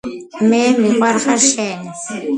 [0.51, 1.87] მე მიყვარხარ შენ